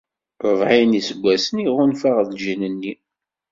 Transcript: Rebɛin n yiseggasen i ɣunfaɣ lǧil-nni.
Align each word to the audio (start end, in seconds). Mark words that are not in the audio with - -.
Rebɛin 0.45 0.87
n 0.89 0.97
yiseggasen 0.97 1.63
i 1.65 1.67
ɣunfaɣ 1.75 2.17
lǧil-nni. 2.29 2.93